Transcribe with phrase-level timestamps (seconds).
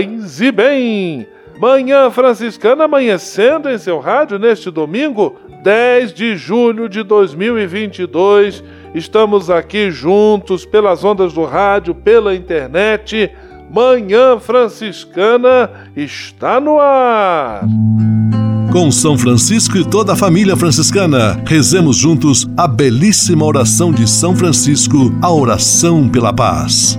[0.00, 1.26] Paz e bem.
[1.60, 8.64] Manhã Franciscana amanhecendo em seu rádio neste domingo, 10 de julho de 2022.
[8.94, 13.30] Estamos aqui juntos pelas ondas do rádio, pela internet.
[13.70, 17.60] Manhã Franciscana está no ar.
[18.72, 24.34] Com São Francisco e toda a família franciscana, rezemos juntos a belíssima oração de São
[24.34, 26.98] Francisco, a oração pela paz.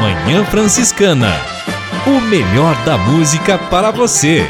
[0.00, 1.32] Manhã Franciscana.
[2.06, 4.46] O melhor da música para você.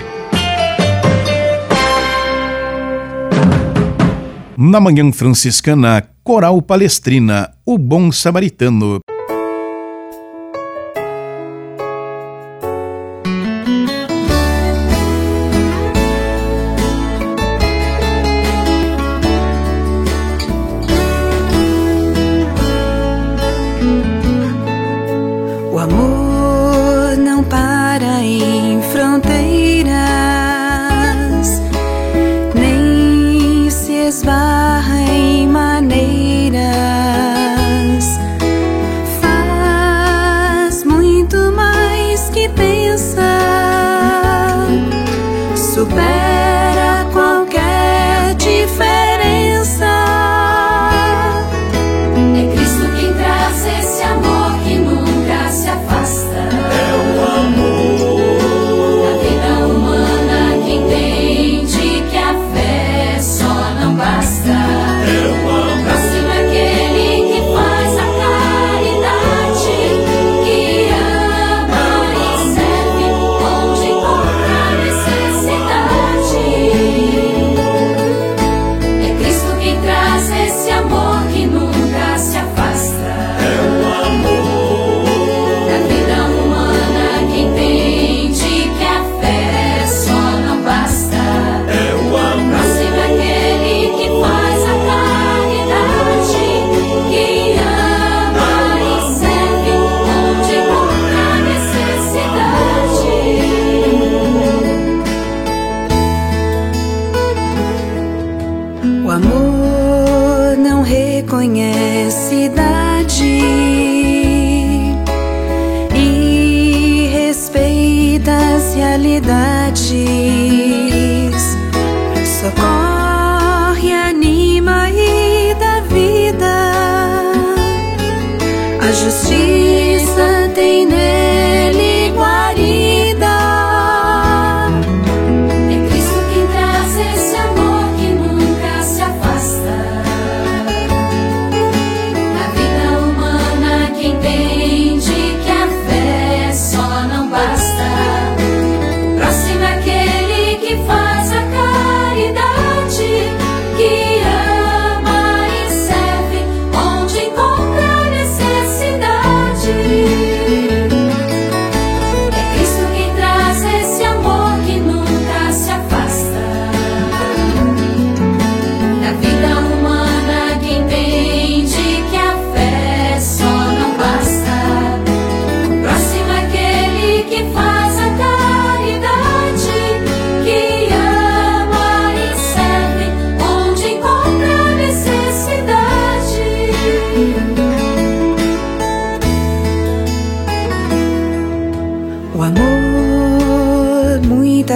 [4.59, 9.01] Na Manhã Franciscana, Coral Palestrina, O Bom Samaritano.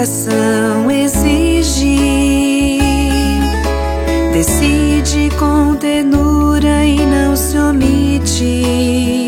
[0.03, 2.79] Coração exige.
[4.33, 9.22] Decide com ternura e não se omite.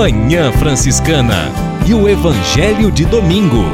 [0.00, 1.52] Manhã Franciscana
[1.86, 3.64] e o Evangelho de Domingo.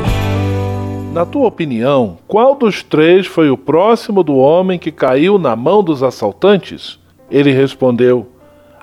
[1.12, 5.84] Na tua opinião, qual dos três foi o próximo do homem que caiu na mão
[5.84, 6.98] dos assaltantes?
[7.30, 8.26] Ele respondeu: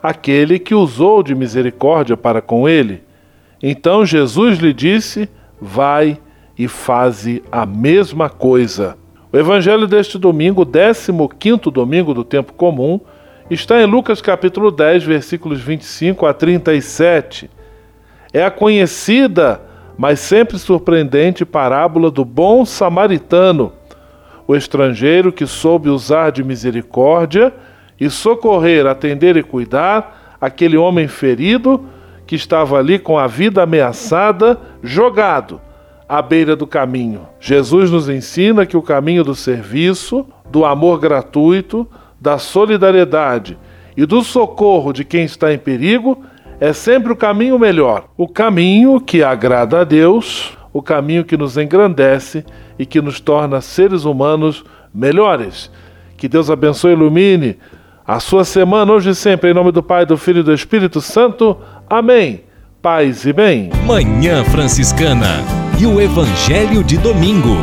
[0.01, 3.04] Aquele que usou de misericórdia para com ele.
[3.62, 5.28] Então Jesus lhe disse:
[5.60, 6.18] Vai
[6.57, 8.96] e faze a mesma coisa.
[9.34, 11.12] O evangelho deste domingo, 15
[11.74, 13.01] domingo do tempo comum,
[13.53, 17.50] está em Lucas capítulo 10, versículos 25 a 37.
[18.31, 19.61] É a conhecida,
[19.97, 23.73] mas sempre surpreendente parábola do bom samaritano,
[24.47, 27.53] o estrangeiro que soube usar de misericórdia
[28.00, 31.85] e socorrer, atender e cuidar aquele homem ferido
[32.25, 35.61] que estava ali com a vida ameaçada, jogado
[36.07, 37.27] à beira do caminho.
[37.39, 41.88] Jesus nos ensina que o caminho do serviço, do amor gratuito,
[42.24, 43.58] da solidariedade
[43.98, 46.24] e do socorro de quem está em perigo
[46.58, 51.58] é sempre o caminho melhor, o caminho que agrada a Deus, o caminho que nos
[51.58, 52.46] engrandece
[52.80, 55.70] e que nos torna seres humanos melhores.
[56.16, 57.58] Que Deus abençoe e ilumine
[58.08, 61.02] a sua semana hoje e sempre, em nome do Pai, do Filho e do Espírito
[61.02, 61.58] Santo.
[61.90, 62.46] Amém.
[62.81, 63.70] Paz e bem.
[63.86, 65.44] Manhã Franciscana
[65.78, 67.58] e o Evangelho de Domingo.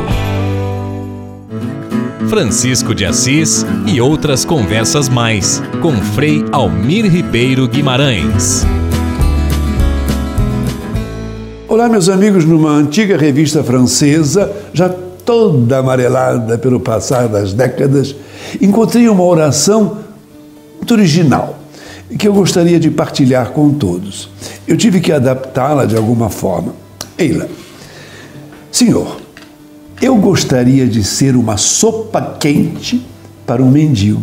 [2.29, 8.65] Francisco de Assis e outras conversas mais com Frei Almir Ribeiro Guimarães.
[11.67, 18.15] Olá, meus amigos, numa antiga revista francesa, já toda amarelada pelo passar das décadas,
[18.61, 19.99] encontrei uma oração
[20.77, 21.59] muito original
[22.19, 24.29] que eu gostaria de partilhar com todos.
[24.67, 26.75] Eu tive que adaptá-la de alguma forma.
[27.17, 27.49] Eila,
[28.71, 29.20] Senhor,
[30.01, 33.07] eu gostaria de ser uma sopa quente
[33.47, 34.23] para um mendigo,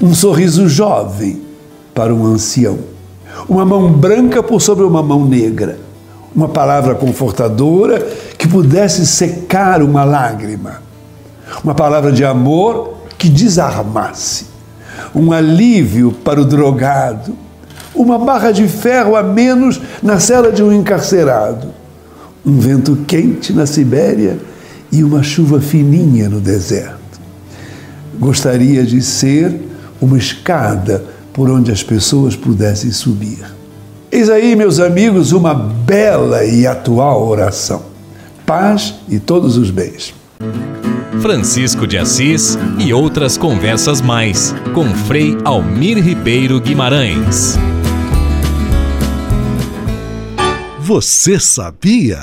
[0.00, 1.42] um sorriso jovem
[1.92, 2.78] para um ancião,
[3.48, 5.78] uma mão branca por sobre uma mão negra,
[6.34, 8.00] uma palavra confortadora
[8.38, 10.82] que pudesse secar uma lágrima,
[11.64, 14.46] uma palavra de amor que desarmasse,
[15.14, 17.36] um alívio para o drogado,
[17.94, 21.68] uma barra de ferro a menos na cela de um encarcerado,
[22.44, 24.38] um vento quente na Sibéria
[24.96, 27.20] e uma chuva fininha no deserto.
[28.18, 29.54] Gostaria de ser
[30.00, 33.44] uma escada por onde as pessoas pudessem subir.
[34.10, 37.82] Eis aí, meus amigos, uma bela e atual oração.
[38.46, 40.14] Paz e todos os bens.
[41.20, 47.58] Francisco de Assis e outras conversas mais com Frei Almir Ribeiro Guimarães.
[50.80, 52.22] Você sabia?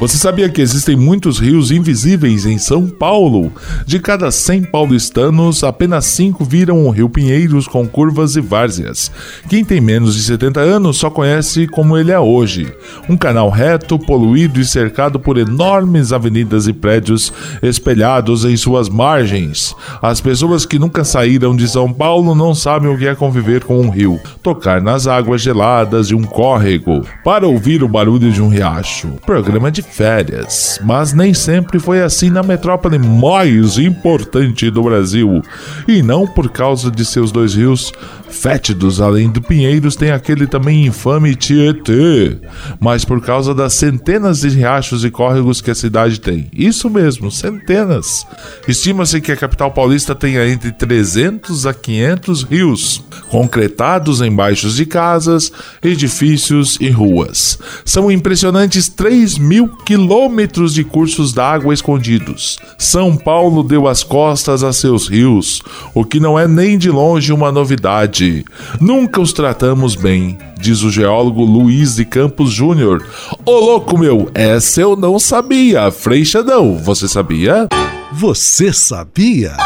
[0.00, 3.52] Você sabia que existem muitos rios invisíveis em São Paulo?
[3.84, 9.12] De cada 100 paulistanos, apenas 5 viram o Rio Pinheiros com curvas e várzeas.
[9.46, 12.72] Quem tem menos de 70 anos só conhece como ele é hoje.
[13.10, 17.30] Um canal reto, poluído e cercado por enormes avenidas e prédios
[17.62, 19.76] espelhados em suas margens.
[20.00, 23.78] As pessoas que nunca saíram de São Paulo não sabem o que é conviver com
[23.78, 28.48] um rio, tocar nas águas geladas de um córrego, para ouvir o barulho de um
[28.48, 29.08] riacho.
[29.26, 30.78] Programa de férias.
[30.82, 35.42] Mas nem sempre foi assim na metrópole mais importante do Brasil.
[35.86, 37.92] E não por causa de seus dois rios
[38.30, 42.38] fétidos, além do Pinheiros, tem aquele também infame Tietê,
[42.78, 46.48] mas por causa das centenas de riachos e córregos que a cidade tem.
[46.52, 48.24] Isso mesmo, centenas.
[48.66, 54.86] Estima-se que a capital paulista tenha entre 300 a 500 rios, concretados em baixos de
[54.86, 57.58] casas, edifícios e ruas.
[57.84, 62.58] São impressionantes 3 mil quilômetros de cursos d'água escondidos.
[62.78, 65.60] São Paulo deu as costas a seus rios,
[65.94, 68.44] o que não é nem de longe uma novidade
[68.80, 73.04] Nunca os tratamos bem, diz o geólogo Luiz de Campos Júnior.
[73.44, 75.90] Ô louco meu, essa eu não sabia.
[75.90, 77.68] Frei Xandão, você sabia?
[78.12, 79.56] Você sabia?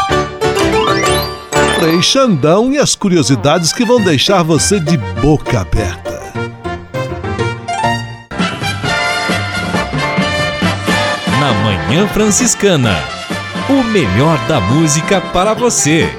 [1.79, 6.14] Frei Xandão e as curiosidades que vão deixar você de boca aberta.
[11.45, 12.95] Na Manhã Franciscana,
[13.69, 16.09] o melhor da música para você.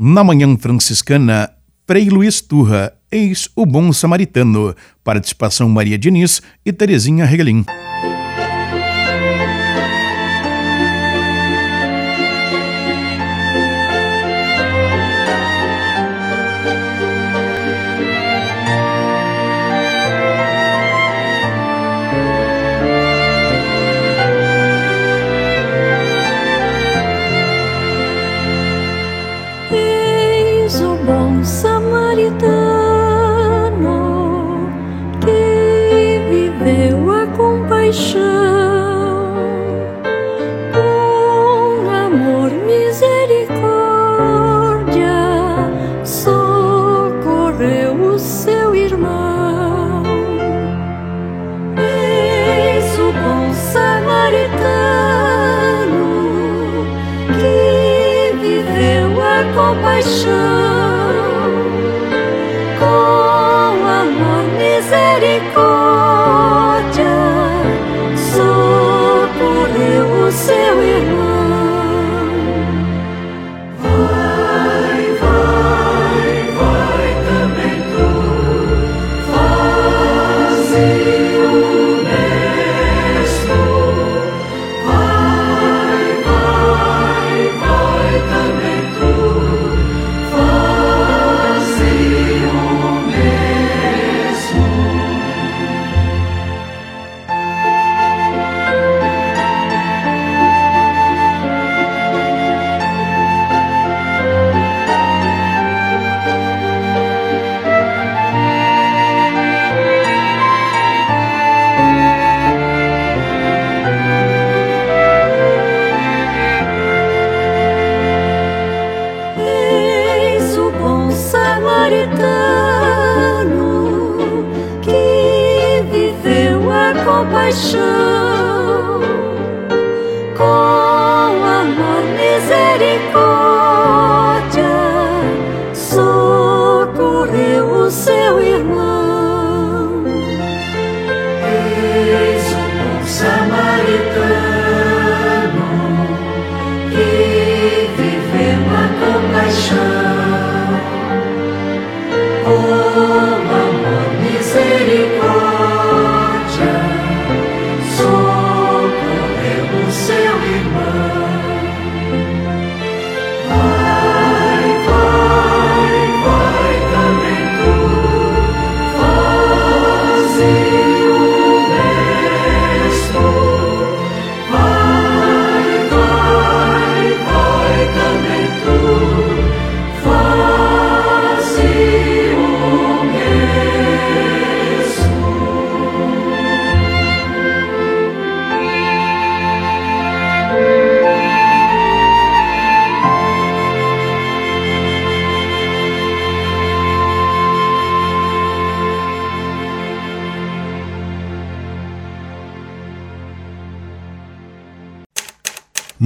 [0.00, 1.48] Na Manhã Franciscana,
[1.86, 7.64] Frei Luiz Turra, ex o Bom Samaritano, participação Maria Diniz e Terezinha Regalim.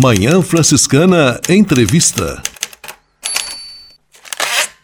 [0.01, 2.41] Manhã Franciscana Entrevista.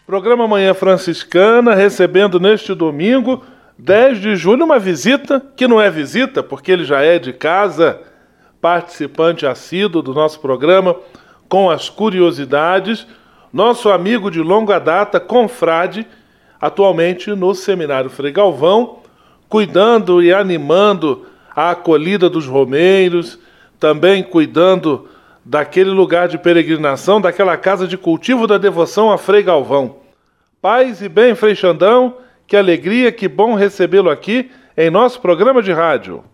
[0.05, 3.45] Programa Manhã Franciscana recebendo neste domingo,
[3.79, 8.01] 10 de julho, uma visita que não é visita, porque ele já é de casa,
[8.61, 10.97] participante assíduo do nosso programa,
[11.49, 13.07] com as curiosidades,
[13.53, 16.05] nosso amigo de longa data, confrade,
[16.61, 18.99] atualmente no Seminário Frei Galvão,
[19.49, 23.39] cuidando e animando a acolhida dos romeiros,
[23.85, 25.07] também cuidando
[25.45, 29.97] daquele lugar de peregrinação, daquela casa de cultivo da devoção a Frei Galvão.
[30.63, 35.71] Paz e bem, Frei Xandão, que alegria, que bom recebê-lo aqui em nosso programa de
[35.71, 36.25] rádio.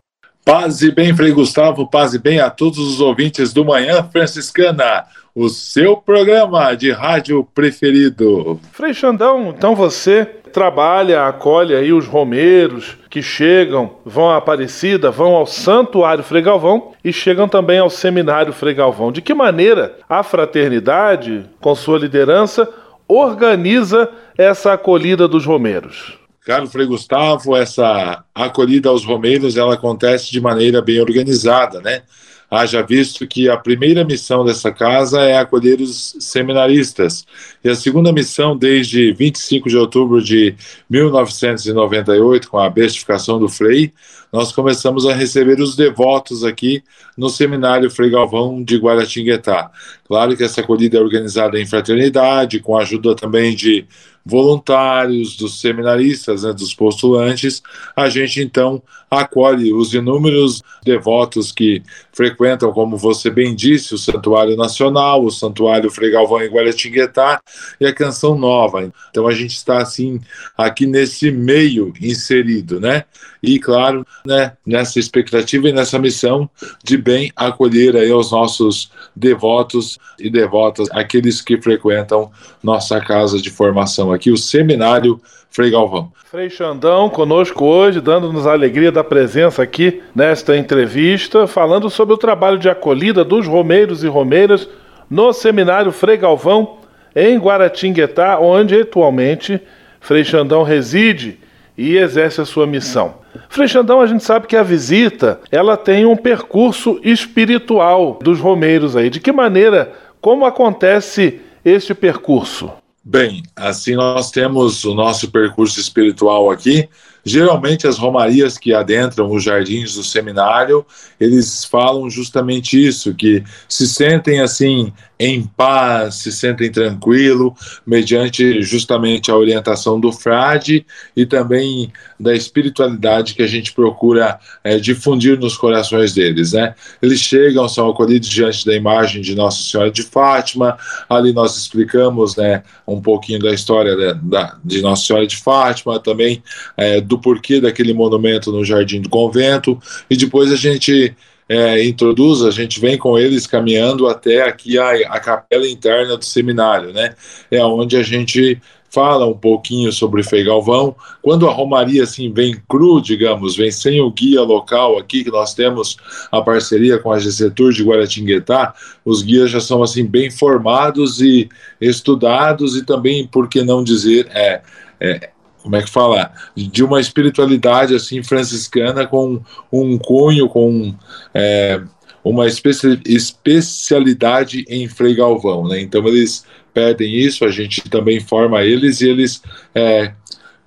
[0.45, 5.07] Paz e bem, Frei Gustavo, paz e bem a todos os ouvintes do Manhã Franciscana,
[5.34, 8.60] o seu programa de rádio preferido.
[8.72, 15.34] Frei Xandão, então você trabalha, acolhe aí os romeiros que chegam, vão à Aparecida, vão
[15.34, 19.12] ao Santuário Frei Galvão e chegam também ao Seminário Frei Galvão.
[19.12, 22.68] De que maneira a fraternidade, com sua liderança,
[23.06, 26.18] organiza essa acolhida dos romeiros?
[26.44, 32.02] Caro Frei Gustavo, essa acolhida aos romeiros ela acontece de maneira bem organizada, né?
[32.50, 37.25] Haja visto que a primeira missão dessa casa é acolher os seminaristas,
[37.62, 40.54] e a segunda missão, desde 25 de outubro de
[40.88, 43.92] 1998, com a beatificação do Frei,
[44.33, 46.83] nós começamos a receber os devotos aqui
[47.16, 49.71] no Seminário Frei Galvão de Guaratinguetá.
[50.07, 53.87] Claro que essa acolhida é organizada em fraternidade, com a ajuda também de
[54.24, 57.62] voluntários, dos seminaristas, né, dos postulantes,
[57.96, 64.56] a gente então acolhe os inúmeros devotos que frequentam, como você bem disse, o Santuário
[64.56, 67.40] Nacional, o Santuário Frei Galvão em Guaratinguetá
[67.80, 68.92] e a Canção Nova.
[69.10, 70.20] Então a gente está assim
[70.56, 73.04] aqui nesse meio inserido, né?
[73.42, 76.49] E claro, né, nessa expectativa e nessa missão
[76.84, 82.30] de bem acolher aí os nossos devotos e devotas, aqueles que frequentam
[82.62, 85.20] nossa casa de formação aqui, o Seminário
[85.50, 86.12] Frei Galvão.
[86.30, 92.18] Frei Xandão conosco hoje, dando-nos a alegria da presença aqui nesta entrevista, falando sobre o
[92.18, 94.68] trabalho de acolhida dos romeiros e romeiras
[95.10, 96.78] no Seminário Frei Galvão,
[97.16, 99.60] em Guaratinguetá, onde atualmente
[100.00, 101.38] Frei Xandão reside
[101.76, 103.14] e exerce a sua missão.
[103.49, 108.96] Frei Xandão, a gente sabe que a visita, ela tem um percurso espiritual dos romeiros
[108.96, 109.10] aí.
[109.10, 112.70] De que maneira, como acontece este percurso?
[113.02, 116.89] Bem, assim nós temos o nosso percurso espiritual aqui.
[117.25, 120.84] Geralmente as romarias que adentram os jardins do seminário,
[121.19, 127.54] eles falam justamente isso, que se sentem assim em paz, se sentem tranquilo,
[127.87, 134.78] mediante justamente a orientação do frade e também da espiritualidade que a gente procura é,
[134.78, 136.75] difundir nos corações deles, né?
[137.02, 142.35] Eles chegam, são acolhidos diante da imagem de Nossa Senhora de Fátima, ali nós explicamos,
[142.37, 146.43] né, um pouquinho da história de, da, de Nossa Senhora de Fátima, também
[146.78, 149.78] é, do porquê daquele monumento no Jardim do Convento,
[150.09, 151.15] e depois a gente
[151.50, 156.25] é, introduz, a gente vem com eles caminhando até aqui a, a capela interna do
[156.25, 157.17] seminário, né?
[157.50, 160.95] É onde a gente fala um pouquinho sobre Frei Galvão.
[161.21, 165.52] Quando a Romaria assim vem cru, digamos, vem sem o guia local aqui, que nós
[165.52, 165.97] temos
[166.30, 168.73] a parceria com a GC Tour de Guaratinguetá,
[169.04, 171.49] os guias já são assim bem formados e
[171.80, 174.63] estudados e também, por que não dizer, é,
[175.00, 175.30] é
[175.62, 179.40] como é que fala, de uma espiritualidade assim franciscana com
[179.73, 180.94] um cunho, com
[181.34, 181.80] é,
[182.25, 185.80] uma especi especialidade em Frei Galvão, né?
[185.80, 189.42] Então eles pedem isso, a gente também forma eles e eles
[189.75, 190.12] é,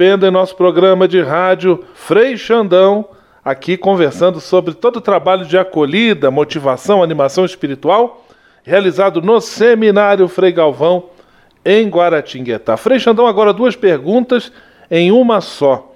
[0.04, 3.06] Recebendo em nosso programa de rádio Frei Xandão,
[3.44, 8.26] aqui conversando sobre todo o trabalho de acolhida, motivação, animação espiritual
[8.64, 11.06] realizado no Seminário Frei Galvão
[11.64, 12.76] em Guaratinguetá.
[12.76, 14.52] Frei Xandão, agora duas perguntas
[14.92, 15.94] em uma só.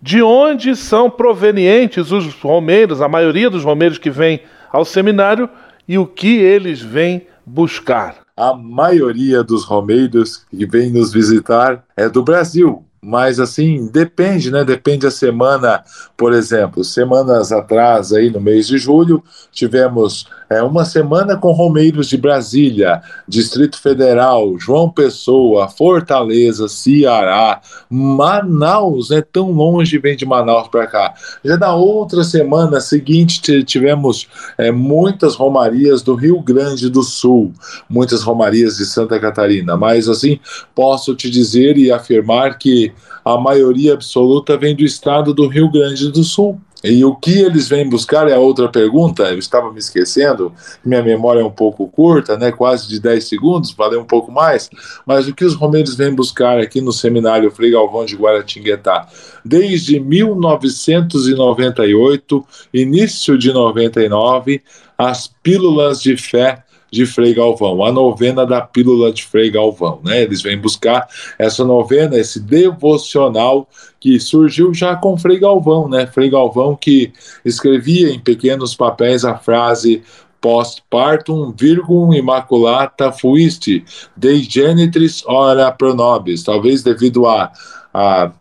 [0.00, 4.40] De onde são provenientes os romeiros, a maioria dos romeiros que vêm
[4.72, 5.48] ao seminário
[5.86, 8.16] e o que eles vêm buscar?
[8.36, 14.64] A maioria dos romeiros que vêm nos visitar é do Brasil, mas assim depende, né?
[14.64, 15.82] Depende a semana,
[16.16, 22.08] por exemplo, semanas atrás aí no mês de julho tivemos é, uma semana com Romeiros
[22.08, 30.68] de Brasília, Distrito Federal, João Pessoa, Fortaleza, Ceará, Manaus, é tão longe vem de Manaus
[30.68, 31.14] para cá.
[31.44, 37.52] Já na outra semana seguinte tivemos é, muitas romarias do Rio Grande do Sul,
[37.88, 40.38] muitas romarias de Santa Catarina, mas assim
[40.74, 42.92] posso te dizer e afirmar que
[43.24, 46.60] a maioria absoluta vem do estado do Rio Grande do Sul.
[46.82, 50.52] E o que eles vêm buscar é a outra pergunta, eu estava me esquecendo,
[50.84, 54.68] minha memória é um pouco curta, né, quase de 10 segundos, valeu um pouco mais,
[55.06, 59.06] mas o que os romeiros vêm buscar aqui no seminário Frei Galvão de Guaratinguetá?
[59.44, 64.60] Desde 1998, início de 99,
[64.98, 69.98] as pílulas de fé de Frei Galvão, a novena da Pílula de Frei Galvão.
[70.04, 70.22] Né?
[70.22, 73.66] Eles vêm buscar essa novena, esse devocional
[73.98, 76.06] que surgiu já com Frei Galvão, né?
[76.06, 77.12] Frei Galvão que
[77.44, 80.02] escrevia em pequenos papéis a frase
[80.40, 83.84] post-partum virgum immaculata fuiste,
[84.16, 86.42] dei genitris ora pro nobis.
[86.42, 87.52] Talvez devido a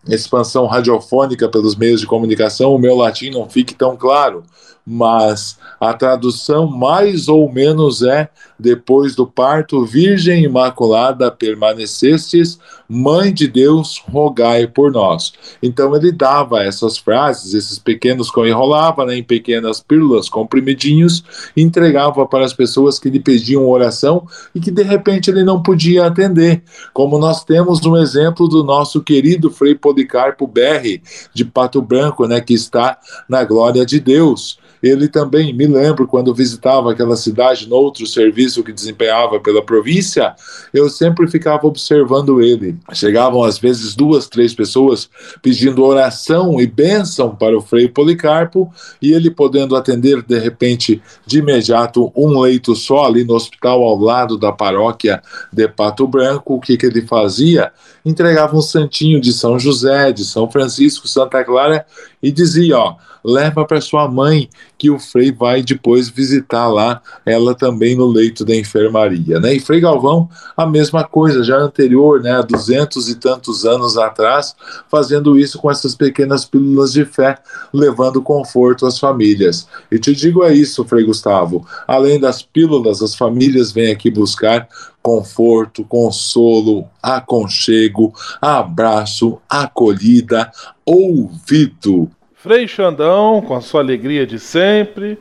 [0.08, 4.44] expansão radiofônica pelos meios de comunicação, o meu latim não fique tão claro,
[4.86, 12.60] mas a tradução mais ou menos é: depois do parto, Virgem Imaculada permanecestes,
[12.94, 15.32] Mãe de Deus, rogai por nós.
[15.64, 21.24] Então ele dava essas frases, esses pequenos que enrolava né, em pequenas pílulas, comprimidinhos,
[21.56, 26.06] entregava para as pessoas que lhe pediam oração e que de repente ele não podia
[26.06, 26.64] atender.
[26.94, 31.02] Como nós temos um exemplo do nosso querido Frei Policarpo Berri,
[31.34, 32.98] de Pato Branco, né, que está
[33.30, 34.60] na glória de Deus.
[34.82, 40.36] Ele também, me lembro, quando visitava aquela cidade, no outro serviço que desempenhava pela província,
[40.74, 42.76] eu sempre ficava observando ele.
[42.94, 45.10] Chegavam às vezes duas, três pessoas
[45.42, 51.40] pedindo oração e bênção para o Frei Policarpo, e ele podendo atender, de repente, de
[51.40, 56.60] imediato, um leito só ali no hospital ao lado da paróquia de Pato Branco, o
[56.60, 57.72] que, que ele fazia?
[58.04, 61.86] Entregava um santinho de São José, de São Francisco, Santa Clara,
[62.22, 67.54] e dizia, ó, leva para sua mãe, que o Frei vai depois visitar lá, ela
[67.54, 69.54] também no leito da enfermaria, né?
[69.54, 74.56] E Frei Galvão, a mesma coisa, já anterior, né, há duzentos e tantos anos atrás,
[74.90, 77.38] fazendo isso com essas pequenas pílulas de fé,
[77.72, 79.68] levando conforto às famílias.
[79.92, 84.68] E te digo é isso, Frei Gustavo, além das pílulas, as famílias vêm aqui buscar
[85.02, 90.52] conforto, consolo, aconchego, abraço, acolhida,
[90.92, 92.10] ouvido.
[92.36, 95.18] Frei Xandão, com a sua alegria de sempre,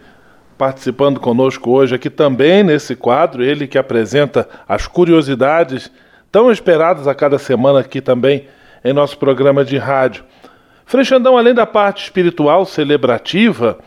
[0.57, 5.91] participando conosco hoje aqui também nesse quadro, ele que apresenta as curiosidades
[6.33, 8.47] tão esperadas a cada semana aqui também
[8.85, 10.25] em nosso programa de rádio.
[10.87, 13.79] Frei Xandão, além da parte espiritual celebrativa,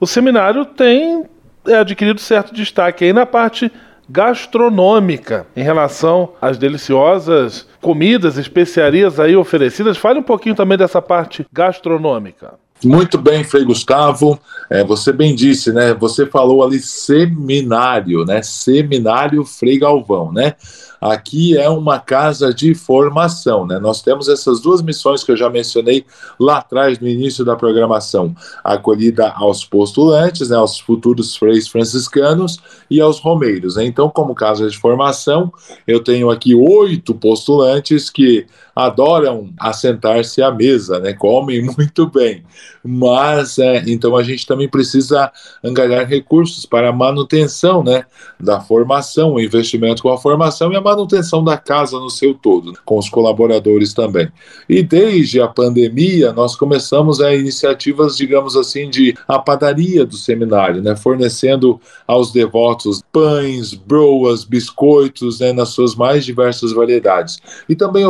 [0.00, 1.24] o seminário tem
[1.66, 3.70] é, adquirido certo destaque aí na parte
[4.08, 9.96] gastronômica em relação às deliciosas comidas, especiarias aí oferecidas.
[9.96, 12.54] Fale um pouquinho também dessa parte gastronômica.
[12.84, 14.38] Muito bem, Frei Gustavo.
[14.68, 15.94] É, você bem disse, né?
[15.94, 18.42] Você falou ali seminário, né?
[18.42, 20.54] Seminário Frei Galvão, né?
[21.00, 23.78] Aqui é uma casa de formação, né?
[23.78, 26.04] Nós temos essas duas missões que eu já mencionei
[26.38, 32.58] lá atrás no início da programação: acolhida aos postulantes, né, aos futuros freis franciscanos
[32.90, 33.76] e aos romeiros.
[33.76, 33.84] Né?
[33.84, 35.52] Então, como casa de formação,
[35.86, 41.14] eu tenho aqui oito postulantes que adoram assentar-se à mesa, né?
[41.14, 42.44] Comem muito bem.
[42.84, 45.32] Mas é, então a gente também precisa
[45.64, 48.04] angariar recursos para a manutenção, né,
[48.38, 52.74] da formação, o investimento com a formação e a manutenção da casa no seu todo,
[52.84, 54.28] com os colaboradores também.
[54.68, 60.82] E desde a pandemia, nós começamos a iniciativas, digamos assim, de a padaria do seminário,
[60.82, 67.38] né, fornecendo aos devotos pães, broas, biscoitos, né, nas suas mais diversas variedades.
[67.68, 68.04] E também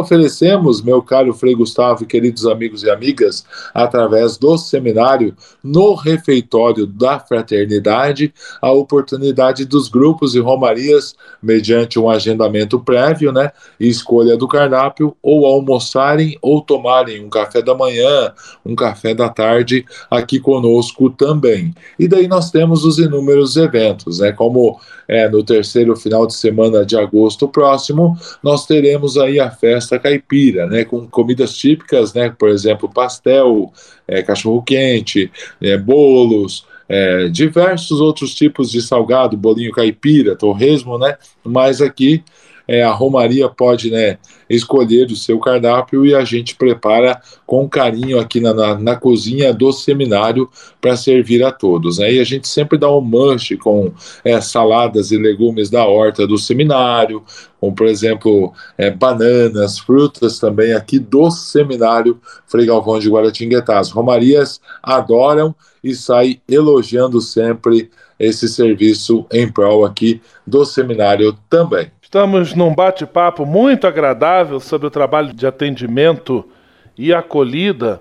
[0.56, 6.86] oferecemos, meu caro Frei Gustavo e queridos amigos e amigas, através do seminário, no refeitório
[6.86, 14.48] da fraternidade, a oportunidade dos grupos e romarias, mediante um agendamento prévio, né, escolha do
[14.48, 18.32] cardápio, ou almoçarem ou tomarem um café da manhã,
[18.64, 21.74] um café da tarde aqui conosco também.
[21.98, 26.84] E daí nós temos os inúmeros eventos, né, como é, no terceiro final de semana
[26.84, 32.48] de agosto próximo, nós teremos aí a festa caipira, né, com comidas típicas, né, por
[32.48, 33.72] exemplo, pastel,
[34.06, 41.16] é, cachorro-quente, é, bolos, é, diversos outros tipos de salgado, bolinho caipira, torresmo, né?
[41.42, 42.22] Mas aqui
[42.68, 48.18] é, a Romaria pode né, escolher o seu cardápio e a gente prepara com carinho
[48.18, 50.48] aqui na, na, na cozinha do seminário
[50.80, 51.98] para servir a todos.
[51.98, 52.14] Né?
[52.14, 53.92] E a gente sempre dá um manche com
[54.24, 57.22] é, saladas e legumes da horta do seminário,
[57.60, 63.78] como por exemplo é, bananas, frutas também aqui do seminário Frei Galvão de Guaratinguetá.
[63.78, 71.90] As Romarias adoram e saem elogiando sempre esse serviço em prol aqui do seminário também.
[72.06, 76.48] Estamos num bate-papo muito agradável sobre o trabalho de atendimento
[76.96, 78.00] e acolhida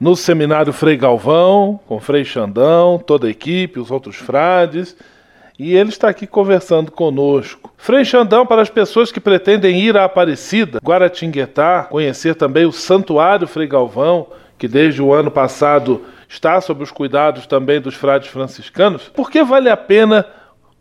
[0.00, 4.96] no seminário Frei Galvão, com Frei Xandão, toda a equipe, os outros frades,
[5.58, 7.70] e ele está aqui conversando conosco.
[7.76, 13.46] Frei Xandão, para as pessoas que pretendem ir à Aparecida, Guaratinguetá, conhecer também o Santuário
[13.46, 14.26] Frei Galvão,
[14.56, 19.44] que desde o ano passado está sob os cuidados também dos frades franciscanos, por que
[19.44, 20.24] vale a pena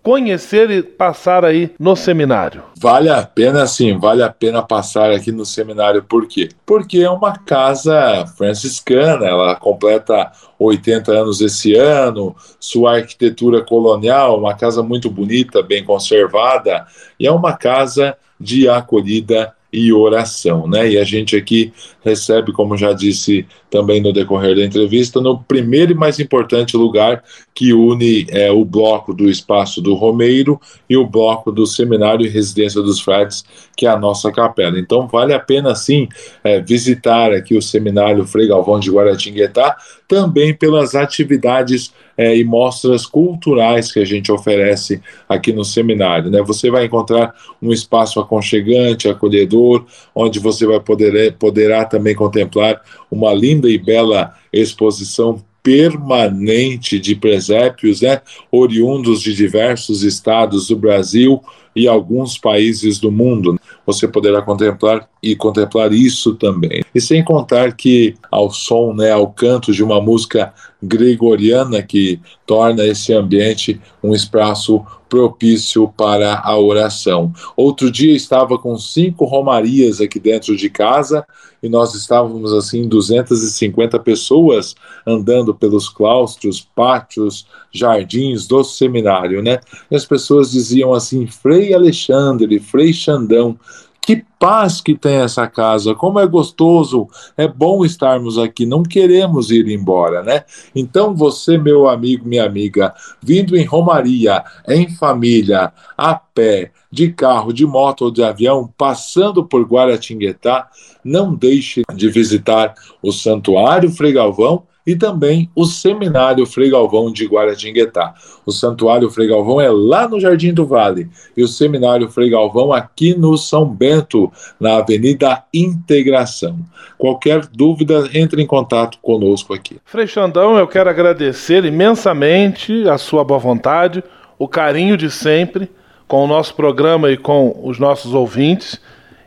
[0.04, 2.62] conhecer e passar aí no seminário?
[2.78, 6.04] Vale a pena, sim, vale a pena passar aqui no seminário.
[6.04, 6.50] Por quê?
[6.66, 10.30] Porque é uma casa franciscana, ela completa
[10.60, 16.86] 80 anos esse ano, sua arquitetura colonial, uma casa muito bonita, bem conservada,
[17.18, 20.92] e é uma casa de acolhida e oração, né?
[20.92, 21.74] E a gente aqui
[22.04, 27.24] recebe, como já disse também no decorrer da entrevista, no primeiro e mais importante lugar
[27.56, 32.30] que une é, o bloco do Espaço do Romeiro e o bloco do Seminário e
[32.30, 33.44] Residência dos Frades,
[33.76, 34.78] que é a nossa capela.
[34.78, 36.08] Então vale a pena sim
[36.44, 39.78] é, visitar aqui o Seminário Frei Galvão de Guaratinguetá,
[40.08, 46.30] também pelas atividades é, e mostras culturais que a gente oferece aqui no seminário.
[46.30, 46.42] Né?
[46.44, 52.82] Você vai encontrar um espaço aconchegante, acolhedor, onde você vai poder poderá também contemplar
[53.12, 58.20] uma linda e bela exposição permanente de presépios, né,
[58.52, 61.40] oriundos de diversos estados do Brasil
[61.76, 63.60] e alguns países do mundo.
[63.86, 66.84] Você poderá contemplar e contemplar isso também.
[66.94, 72.86] E sem contar que ao som, né, ao canto de uma música gregoriana que torna
[72.86, 77.32] esse ambiente um espaço propício para a oração.
[77.56, 81.24] Outro dia estava com cinco romarias aqui dentro de casa
[81.62, 89.60] e nós estávamos assim 250 pessoas andando pelos claustros, pátios, jardins do seminário, né?
[89.90, 93.60] E as pessoas diziam assim: Frei Alexandre, Frei Xandão,
[94.06, 97.08] que paz que tem essa casa, como é gostoso,
[97.38, 100.44] é bom estarmos aqui, não queremos ir embora, né?
[100.76, 107.54] Então você, meu amigo, minha amiga, vindo em Romaria, em família, a pé, de carro,
[107.54, 110.68] de moto ou de avião, passando por Guaratinguetá,
[111.04, 117.26] não deixe de visitar o Santuário Frei Galvão e também o Seminário Frei Galvão de
[117.26, 118.14] Guaratinguetá.
[118.46, 122.74] O Santuário Frei Galvão é lá no Jardim do Vale e o Seminário Frei Galvão
[122.74, 126.58] aqui no São Bento, na Avenida Integração.
[126.98, 129.78] Qualquer dúvida, entre em contato conosco aqui.
[129.86, 134.04] Frei Xandão, eu quero agradecer imensamente a sua boa vontade,
[134.38, 135.70] o carinho de sempre
[136.08, 138.80] com o nosso programa e com os nossos ouvintes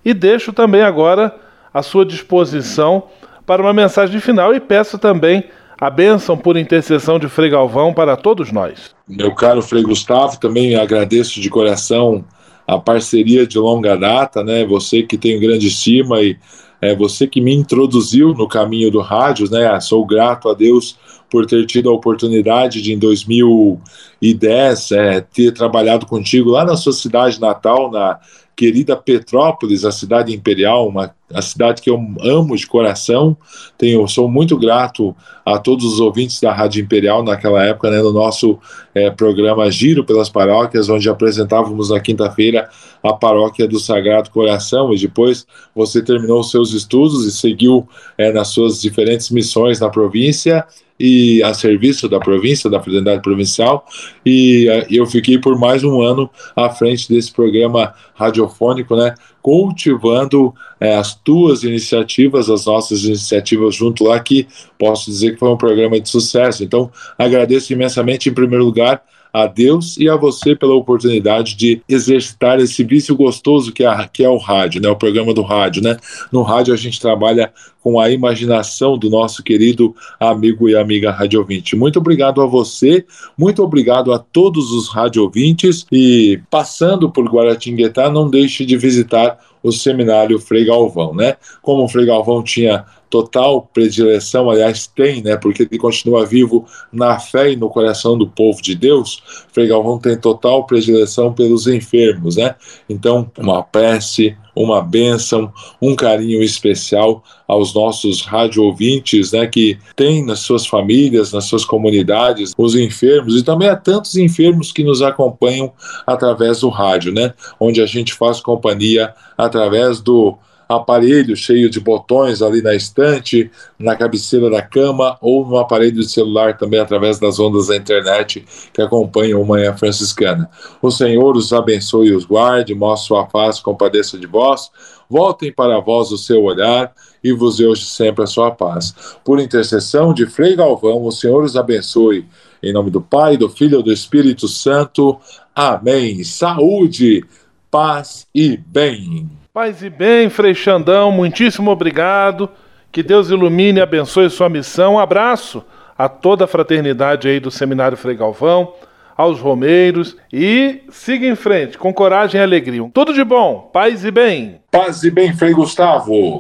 [0.04, 1.34] e deixo também agora
[1.74, 3.04] à sua disposição
[3.47, 5.44] para uma mensagem final e peço também
[5.80, 8.94] a bênção por intercessão de Frei Galvão para todos nós.
[9.09, 12.24] Meu caro Frei Gustavo, também agradeço de coração
[12.66, 14.64] a parceria de longa data, né?
[14.66, 16.36] Você que tem grande estima e
[16.80, 19.78] é você que me introduziu no caminho do rádio, né?
[19.80, 20.99] Sou grato a Deus
[21.30, 26.92] por ter tido a oportunidade de, em 2010, é, ter trabalhado contigo lá na sua
[26.92, 28.18] cidade natal, na
[28.57, 33.36] querida Petrópolis, a cidade imperial, uma, a cidade que eu amo de coração.
[33.76, 38.12] Tenho, sou muito grato a todos os ouvintes da Rádio Imperial naquela época, né, no
[38.12, 38.59] nosso
[38.94, 42.70] é, programa Giro pelas Paróquias, onde apresentávamos na quinta-feira
[43.02, 44.92] a paróquia do Sagrado Coração.
[44.94, 47.86] E depois você terminou seus estudos e seguiu
[48.16, 50.66] é, nas suas diferentes missões na província
[50.99, 53.86] e a serviço da província, da Fraternidade Provincial,
[54.24, 60.55] e uh, eu fiquei por mais um ano à frente desse programa radiofônico, né, cultivando
[60.80, 65.57] é, as tuas iniciativas, as nossas iniciativas junto lá, que posso dizer que foi um
[65.57, 66.64] programa de sucesso.
[66.64, 69.03] Então, agradeço imensamente, em primeiro lugar,
[69.37, 74.24] a Deus e a você pela oportunidade de exercitar esse vício gostoso que é, que
[74.24, 74.89] é o rádio, né?
[74.89, 75.99] O programa do rádio, né?
[76.32, 81.39] No rádio a gente trabalha com a imaginação do nosso querido amigo e amiga rádio
[81.39, 81.76] ouvinte.
[81.76, 83.05] Muito obrigado a você,
[83.37, 89.39] muito obrigado a todos os rádio ouvintes e passando por Guaratinguetá, não deixe de visitar
[89.62, 91.37] o seminário Frei Galvão, né?
[91.61, 95.36] Como o Frei Galvão tinha total predileção, aliás, tem, né?
[95.36, 99.22] Porque ele continua vivo na fé e no coração do povo de Deus.
[99.52, 102.54] Frei Galvão tem total predileção pelos enfermos, né?
[102.88, 110.24] Então, uma prece, uma bênção, um carinho especial aos nossos rádio ouvintes, né, que têm
[110.24, 115.02] nas suas famílias, nas suas comunidades, os enfermos e também a tantos enfermos que nos
[115.02, 115.70] acompanham
[116.07, 120.36] através do rádio, né, onde a gente faz companhia através do
[120.69, 126.09] aparelho cheio de botões ali na estante, na cabeceira da cama ou no aparelho de
[126.09, 130.51] celular também através das ondas da internet que acompanham o Manhã Franciscana.
[130.83, 134.71] O Senhor os abençoe e os guarde, mostre sua face, compadeça de vós,
[135.09, 136.93] voltem para vós o seu olhar
[137.23, 138.95] e vos dê hoje sempre a sua paz.
[139.25, 142.27] Por intercessão de Frei Galvão, o Senhor os abençoe.
[142.62, 145.19] Em nome do Pai, do Filho e do Espírito Santo.
[145.55, 146.25] Amém.
[146.25, 147.25] Saúde,
[147.71, 149.29] paz e bem.
[149.57, 152.46] Paz e bem, Frei Xandão, muitíssimo obrigado.
[152.92, 154.96] Que Deus ilumine e abençoe sua missão.
[154.96, 155.64] Um abraço
[155.96, 158.74] a toda a fraternidade aí do Seminário Frei Galvão,
[159.16, 162.86] aos romeiros e siga em frente com coragem e alegria.
[162.92, 164.61] Tudo de bom, paz e bem.
[164.70, 166.38] Paz e bem, Frei Gustavo.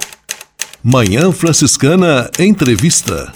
[0.84, 3.32] Manhã Franciscana Entrevista.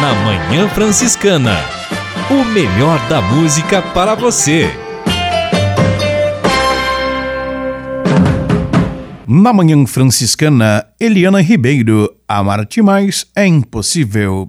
[0.00, 1.81] Na Manhã Franciscana
[2.30, 4.70] o melhor da música para você.
[9.26, 14.48] Na Manhã Franciscana, Eliana Ribeiro, Amar-te mais é impossível.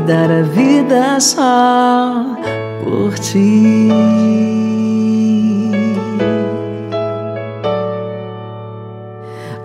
[0.00, 2.24] Dar a vida só
[2.84, 4.26] por ti.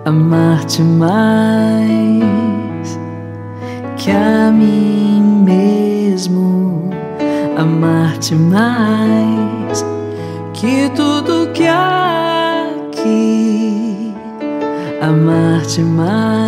[0.04, 2.20] amar-te mais
[3.96, 6.90] que a mim mesmo,
[7.56, 9.84] amar-te mais
[10.52, 13.14] que tudo que aqui,
[15.00, 16.41] amar-te mais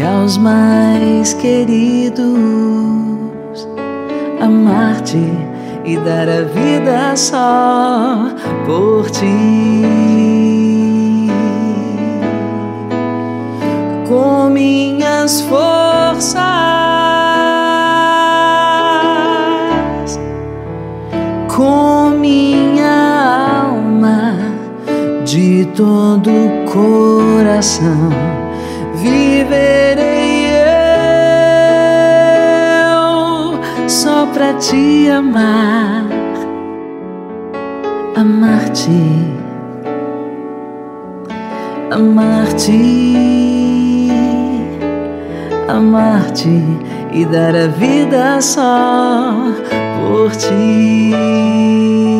[0.00, 2.24] que aos mais queridos,
[4.40, 5.30] amar-te
[5.84, 8.30] e dar a vida só
[8.64, 9.84] por ti.
[14.08, 16.40] com minhas forças,
[21.54, 24.34] com minha alma,
[25.24, 26.30] de todo
[26.72, 28.08] coração,
[29.02, 30.50] viverei
[32.94, 36.04] eu só pra te amar,
[38.16, 39.02] amar-te,
[41.90, 43.20] amar-te
[45.70, 46.62] amar-te
[47.12, 49.34] e dar a vida só
[49.98, 52.19] por ti.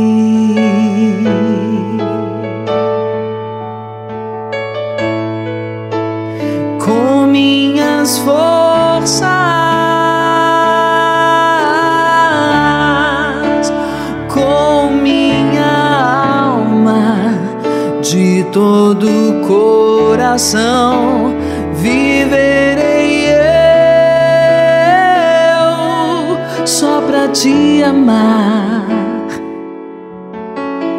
[9.01, 9.32] Forças,
[14.28, 17.32] com minha alma,
[18.03, 19.09] de todo
[19.46, 21.01] coração.
[27.32, 28.84] Te amar,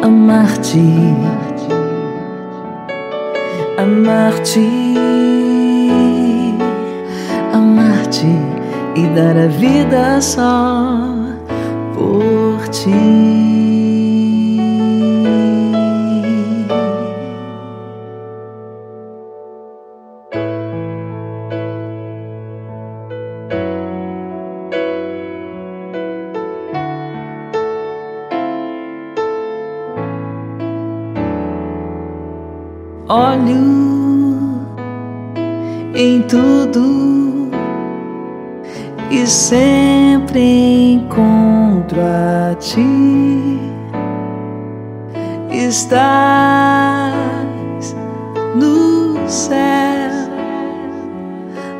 [0.02, 0.80] amar-te,
[3.76, 5.41] amar-te
[8.94, 10.98] e dar a vida só
[11.94, 13.51] por ti.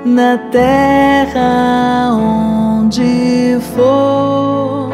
[0.05, 4.91] Na terra onde for.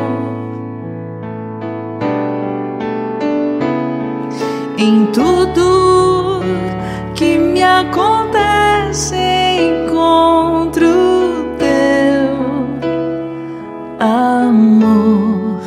[4.78, 6.40] Em tudo
[7.14, 10.86] que me acontece, encontro
[11.58, 12.38] teu
[13.98, 15.58] amor.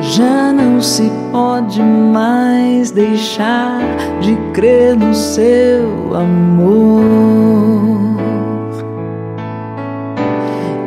[0.00, 3.78] Já não se pode mais deixar
[4.22, 7.04] de crer no seu amor.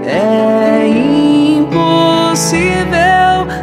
[0.08, 0.88] É
[1.60, 2.58] impossível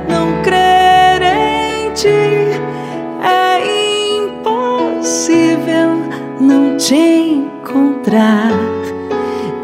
[0.09, 2.53] não crer em ti.
[3.21, 3.59] É
[4.21, 5.91] impossível
[6.41, 8.53] não te encontrar.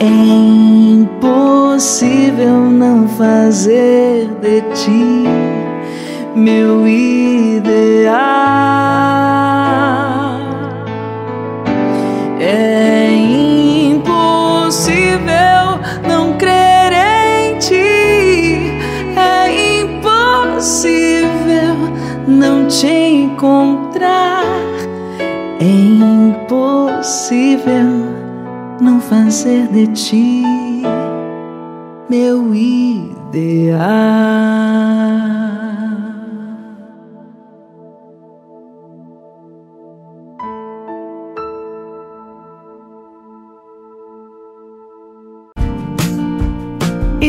[0.00, 0.06] É
[0.96, 5.51] impossível não fazer de ti
[6.34, 8.22] meu ideal.
[12.40, 13.12] É
[13.90, 15.12] impossível
[16.08, 18.72] não crer em ti.
[19.16, 21.76] É impossível
[22.26, 24.44] não te encontrar.
[25.60, 27.32] É impossível
[28.80, 30.42] não fazer de ti
[32.12, 33.82] meu ideal.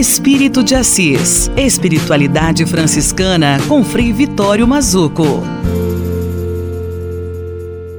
[0.04, 1.50] Espírito de Assis.
[1.56, 5.24] Espiritualidade franciscana com Frei Vitório Mazuco.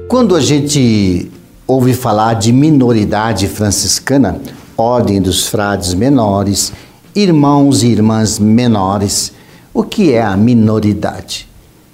[0.07, 1.31] Quando a gente
[1.65, 4.39] ouve falar de minoridade franciscana,
[4.77, 6.71] ordem dos frades menores,
[7.15, 9.33] irmãos e irmãs menores,
[9.73, 11.49] o que é a minoridade?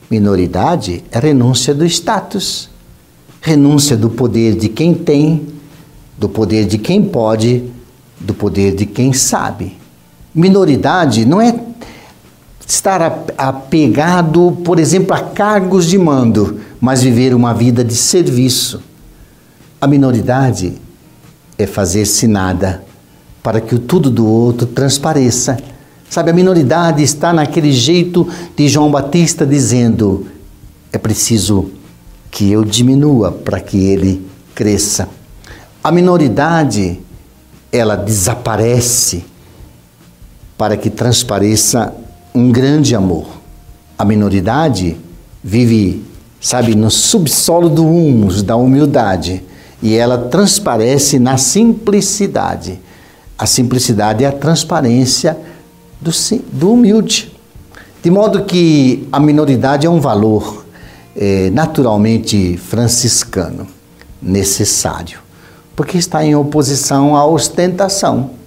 [0.09, 2.69] Minoridade é renúncia do status,
[3.39, 5.47] renúncia do poder de quem tem,
[6.17, 7.63] do poder de quem pode,
[8.19, 9.79] do poder de quem sabe.
[10.33, 11.59] Minoridade não é
[12.65, 18.81] estar apegado, por exemplo, a cargos de mando, mas viver uma vida de serviço.
[19.79, 20.75] A minoridade
[21.57, 22.83] é fazer-se nada
[23.43, 25.57] para que o tudo do outro transpareça.
[26.09, 30.27] Sabe, a minoridade está naquele jeito de João Batista dizendo:
[30.93, 31.71] é preciso
[32.29, 34.25] que eu diminua para que ele
[34.55, 35.09] cresça.
[35.83, 37.01] A minoridade,
[37.71, 39.25] ela desaparece
[40.61, 41.91] para que transpareça
[42.35, 43.25] um grande amor.
[43.97, 44.95] A minoridade
[45.43, 46.05] vive,
[46.39, 49.43] sabe, no subsolo do humus, da humildade,
[49.81, 52.79] e ela transparece na simplicidade.
[53.39, 55.35] A simplicidade é a transparência
[55.99, 56.11] do,
[56.51, 57.35] do humilde.
[58.03, 60.63] De modo que a minoridade é um valor
[61.15, 63.65] é, naturalmente franciscano,
[64.21, 65.21] necessário,
[65.75, 68.40] porque está em oposição à ostentação.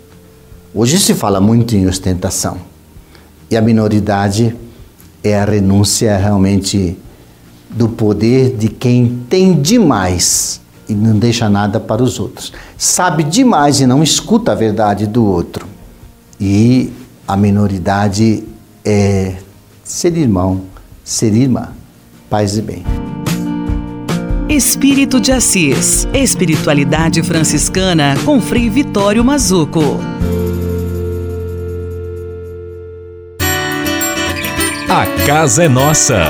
[0.76, 2.56] Hoje se fala muito em ostentação.
[3.48, 4.56] E a minoridade
[5.22, 6.98] é a renúncia realmente
[7.70, 12.52] do poder de quem tem demais e não deixa nada para os outros.
[12.76, 15.64] Sabe demais e não escuta a verdade do outro.
[16.40, 16.92] E
[17.26, 18.42] a minoridade
[18.84, 19.36] é
[19.84, 20.62] ser irmão,
[21.04, 21.68] ser irmã,
[22.28, 22.82] paz e bem.
[24.48, 26.08] Espírito de Assis.
[26.12, 30.00] Espiritualidade franciscana com Frei Vitório Mazuco.
[34.96, 36.22] A casa é nossa.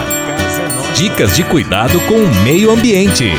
[0.97, 3.31] Dicas de cuidado com o meio ambiente.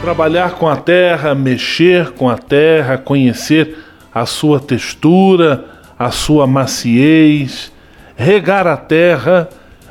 [0.00, 3.78] Trabalhar com a terra, mexer com a terra, conhecer
[4.14, 5.64] a sua textura,
[5.98, 7.72] a sua maciez,
[8.14, 9.48] regar a terra,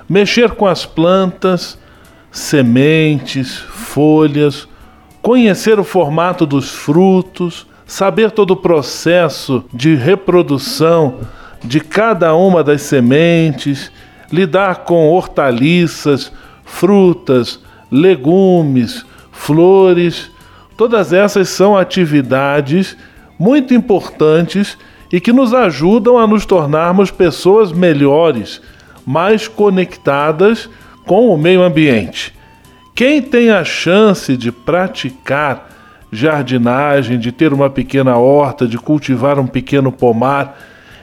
[0.08, 1.78] mexer com as plantas,
[2.32, 4.66] sementes, folhas,
[5.22, 11.20] conhecer o formato dos frutos, saber todo o processo de reprodução
[11.64, 13.92] de cada uma das sementes,
[14.32, 16.32] lidar com hortaliças,
[16.64, 17.60] frutas,
[17.92, 20.32] legumes, flores,
[20.78, 22.98] todas essas são atividades
[23.38, 24.78] muito importantes
[25.12, 28.62] e que nos ajudam a nos tornarmos pessoas melhores,
[29.06, 30.70] mais conectadas
[31.06, 32.34] com o meio ambiente.
[32.96, 35.75] Quem tem a chance de praticar
[36.16, 40.58] jardinagem, de ter uma pequena horta, de cultivar um pequeno pomar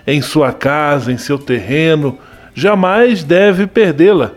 [0.07, 2.19] em sua casa, em seu terreno,
[2.55, 4.33] jamais deve perdê-la.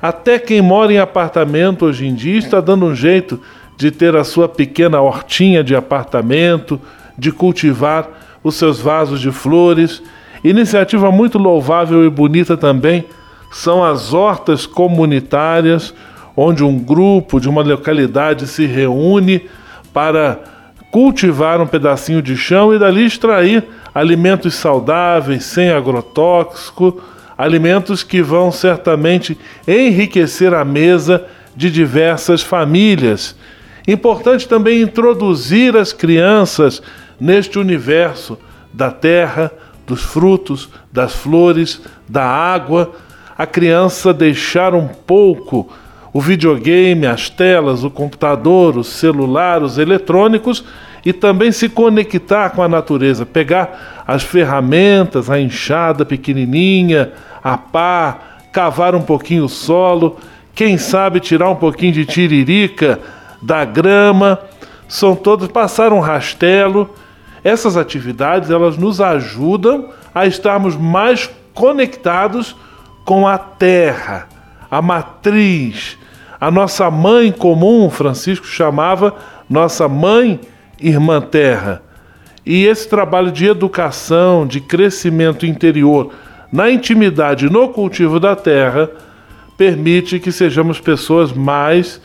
[0.00, 3.40] Até quem mora em apartamento hoje em dia está dando um jeito
[3.76, 6.80] de ter a sua pequena hortinha de apartamento,
[7.18, 8.08] de cultivar
[8.42, 10.02] os seus vasos de flores.
[10.42, 13.04] Iniciativa muito louvável e bonita também
[13.52, 15.92] são as hortas comunitárias,
[16.36, 19.42] onde um grupo de uma localidade se reúne
[19.92, 20.38] para
[20.90, 23.64] cultivar um pedacinho de chão e dali extrair
[23.94, 27.00] alimentos saudáveis, sem agrotóxico,
[27.36, 31.24] alimentos que vão certamente enriquecer a mesa
[31.56, 33.36] de diversas famílias.
[33.86, 36.82] Importante também introduzir as crianças
[37.18, 38.38] neste universo
[38.72, 39.50] da terra,
[39.86, 42.92] dos frutos, das flores, da água.
[43.36, 45.72] A criança deixar um pouco
[46.12, 50.64] o videogame, as telas, o computador, o celular, os eletrônicos
[51.04, 58.18] e também se conectar com a natureza, pegar as ferramentas, a enxada pequenininha, a pá,
[58.52, 60.18] cavar um pouquinho o solo,
[60.54, 62.98] quem sabe tirar um pouquinho de tiririca
[63.40, 64.38] da grama,
[64.88, 66.90] são todos passar um rastelo.
[67.42, 72.54] Essas atividades elas nos ajudam a estarmos mais conectados
[73.04, 74.28] com a terra,
[74.70, 75.98] a matriz,
[76.40, 79.14] a nossa mãe comum, Francisco chamava
[79.48, 80.40] nossa mãe
[80.80, 81.82] irmã terra.
[82.46, 86.12] E esse trabalho de educação, de crescimento interior,
[86.52, 88.90] na intimidade, no cultivo da terra,
[89.58, 92.00] permite que sejamos pessoas mais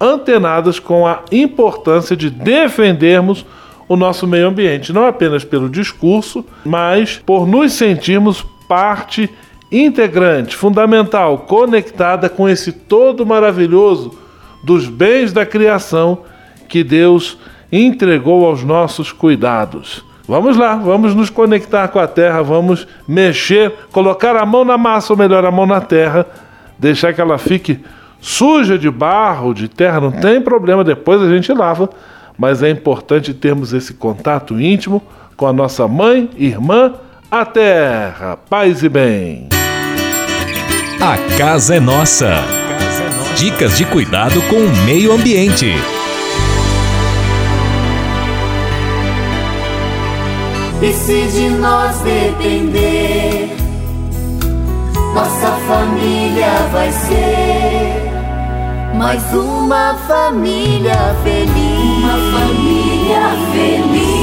[0.00, 3.46] antenadas com a importância de defendermos
[3.88, 9.30] o nosso meio ambiente, não apenas pelo discurso, mas por nos sentirmos parte
[9.70, 14.18] integrante, fundamental, conectada com esse todo maravilhoso
[14.62, 16.22] dos bens da criação
[16.68, 17.38] que Deus
[17.70, 20.04] entregou aos nossos cuidados.
[20.26, 25.12] Vamos lá, vamos nos conectar com a terra, vamos mexer, colocar a mão na massa,
[25.12, 26.26] ou melhor, a mão na terra,
[26.78, 27.80] deixar que ela fique
[28.20, 31.88] suja de barro, de terra, não tem problema, depois a gente lava,
[32.36, 35.02] mas é importante termos esse contato íntimo
[35.36, 36.94] com a nossa mãe, irmã,
[37.30, 38.38] a terra.
[38.48, 39.48] Paz e bem.
[41.00, 42.42] A casa é nossa.
[43.36, 45.74] Dicas de cuidado com o meio ambiente.
[50.80, 53.50] E se de nós depender,
[55.12, 58.08] nossa família vai ser
[58.94, 61.98] mais uma família feliz.
[61.98, 62.97] Uma família feliz.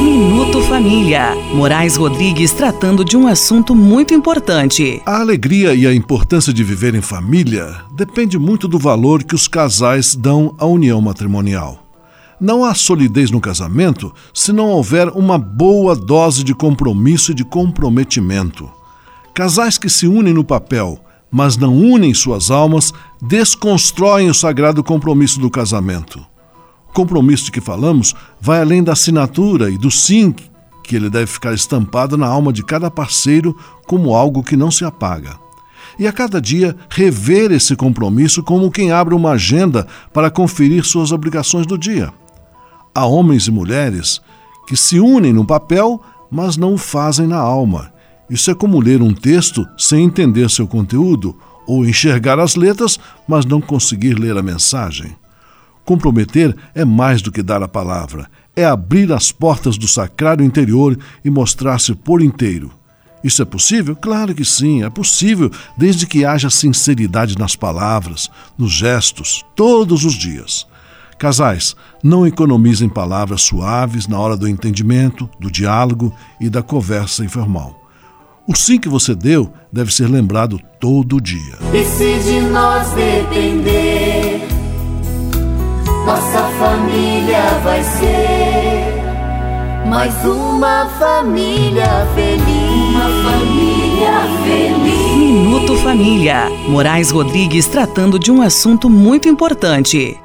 [0.03, 1.35] Minuto Família.
[1.53, 5.01] Moraes Rodrigues tratando de um assunto muito importante.
[5.05, 9.47] A alegria e a importância de viver em família depende muito do valor que os
[9.47, 11.83] casais dão à união matrimonial.
[12.39, 17.43] Não há solidez no casamento se não houver uma boa dose de compromisso e de
[17.43, 18.69] comprometimento.
[19.33, 20.99] Casais que se unem no papel,
[21.31, 26.34] mas não unem suas almas, desconstroem o sagrado compromisso do casamento.
[26.95, 30.33] Compromisso de que falamos vai além da assinatura e do sim
[30.83, 34.83] que ele deve ficar estampado na alma de cada parceiro como algo que não se
[34.83, 35.45] apaga
[35.97, 41.11] e a cada dia rever esse compromisso como quem abre uma agenda para conferir suas
[41.11, 42.13] obrigações do dia.
[42.93, 44.21] Há homens e mulheres
[44.67, 47.93] que se unem no papel, mas não o fazem na alma.
[48.29, 51.35] Isso é como ler um texto sem entender seu conteúdo,
[51.67, 55.15] ou enxergar as letras, mas não conseguir ler a mensagem.
[55.85, 60.97] Comprometer é mais do que dar a palavra, é abrir as portas do sacrário interior
[61.23, 62.71] e mostrar-se por inteiro.
[63.23, 63.95] Isso é possível?
[63.95, 70.13] Claro que sim, é possível, desde que haja sinceridade nas palavras, nos gestos, todos os
[70.13, 70.67] dias.
[71.17, 77.79] Casais, não economizem palavras suaves na hora do entendimento, do diálogo e da conversa informal.
[78.47, 81.57] O sim que você deu deve ser lembrado todo dia.
[81.73, 84.54] E se de nós depender,
[86.05, 89.05] nossa família vai ser
[89.87, 92.95] mais uma família feliz.
[92.95, 94.11] Uma família
[94.43, 95.15] feliz.
[95.17, 96.49] Minuto Família.
[96.67, 100.19] Moraes Rodrigues tratando de um assunto muito importante.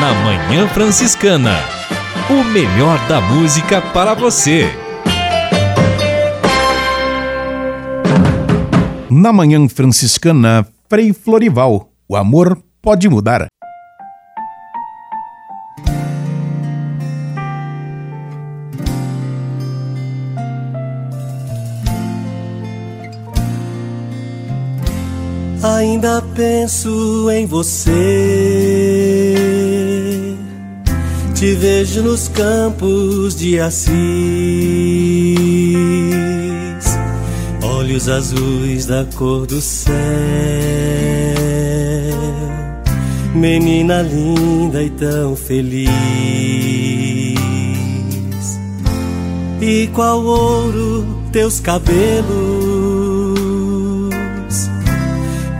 [0.00, 1.58] na Manhã Franciscana.
[2.28, 4.68] O melhor da música para você.
[9.08, 11.93] Na Manhã Franciscana, Frei Florival.
[12.08, 13.46] O amor pode mudar.
[25.62, 27.90] Ainda penso em você.
[31.34, 33.94] Te vejo nos campos de Assis,
[37.62, 39.94] olhos azuis da cor do céu.
[43.34, 45.90] Menina linda e tão feliz.
[49.60, 51.94] E qual ouro teus cabelos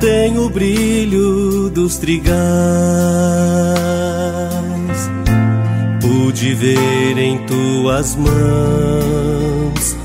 [0.01, 2.35] tem o brilho dos trigais.
[6.01, 9.45] Pude ver em tuas mãos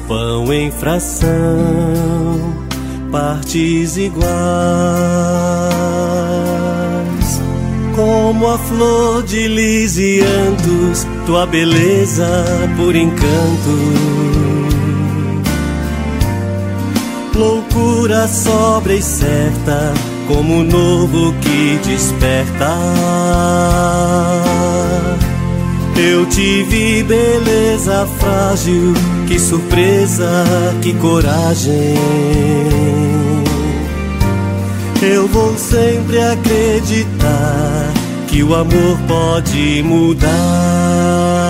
[0.09, 1.30] pão em fração,
[3.11, 4.26] partes iguais,
[8.00, 12.45] como a flor de lisiantos, tua beleza
[12.78, 13.76] por encanto.
[17.36, 19.93] Loucura sobra e certa,
[20.30, 22.78] como o novo que desperta.
[25.97, 28.93] Eu te vi, beleza frágil,
[29.28, 30.45] que surpresa,
[30.82, 31.95] que coragem.
[35.02, 37.78] Eu vou sempre acreditar
[38.30, 41.49] que o amor pode mudar.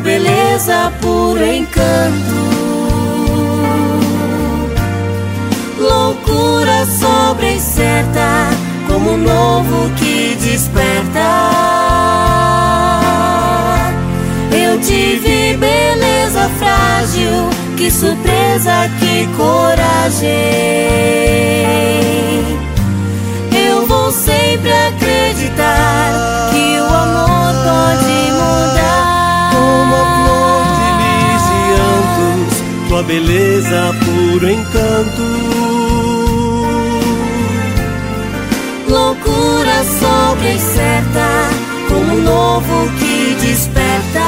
[0.00, 2.46] Beleza por encanto.
[5.78, 8.50] Loucura sobre e certa,
[8.86, 11.50] como um novo que desperta.
[14.52, 20.30] Eu te vi, beleza frágil, que surpresa, que coragem.
[23.68, 25.15] Eu vou sempre acreditar
[32.96, 35.22] tua beleza puro encanto.
[38.88, 41.50] Loucura sobre certa,
[41.88, 44.20] como um novo que desperta.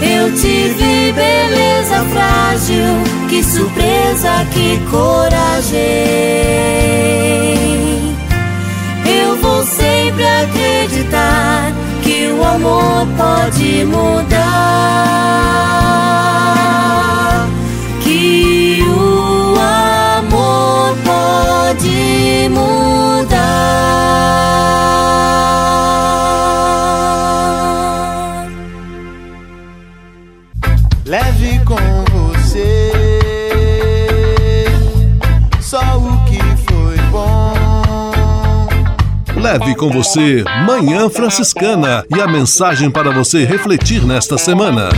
[0.00, 6.30] Eu te vi, beleza frágil, que surpresa, que coragem
[9.40, 11.69] vou sempre acreditar
[12.60, 14.38] amor pode mudar.
[18.02, 22.89] Que o amor pode mudar.
[39.52, 44.90] Leve com você Manhã Franciscana e a mensagem para você refletir nesta semana.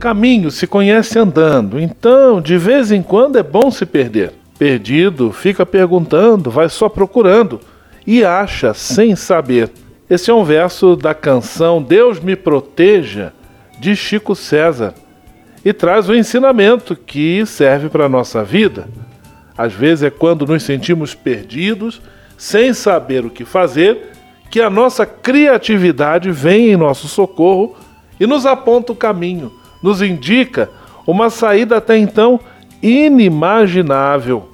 [0.00, 4.32] Caminho se conhece andando, então de vez em quando é bom se perder.
[4.58, 7.60] Perdido, fica perguntando, vai só procurando
[8.04, 9.70] e acha sem saber.
[10.10, 13.32] Esse é um verso da canção Deus me proteja
[13.78, 14.92] de Chico César
[15.64, 18.88] e traz o um ensinamento que serve para a nossa vida.
[19.56, 22.00] Às vezes é quando nos sentimos perdidos,
[22.36, 24.12] sem saber o que fazer,
[24.50, 27.74] que a nossa criatividade vem em nosso socorro
[28.20, 29.52] e nos aponta o caminho,
[29.82, 30.70] nos indica
[31.06, 32.38] uma saída até então
[32.82, 34.48] inimaginável.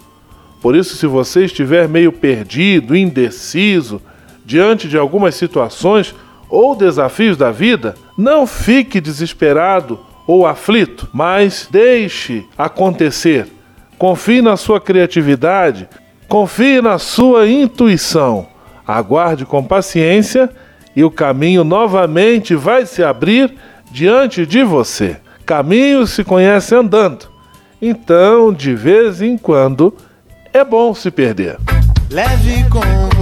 [0.61, 4.00] Por isso, se você estiver meio perdido, indeciso,
[4.44, 6.14] diante de algumas situações
[6.48, 13.48] ou desafios da vida, não fique desesperado ou aflito, mas deixe acontecer
[14.03, 15.88] Confie na sua criatividade,
[16.26, 18.48] confie na sua intuição.
[18.84, 20.50] Aguarde com paciência
[20.96, 23.55] e o caminho novamente vai se abrir
[23.92, 25.18] diante de você.
[25.46, 27.28] Caminho se conhece andando.
[27.80, 29.94] Então, de vez em quando,
[30.53, 31.59] é bom se perder.
[32.11, 33.21] Leve com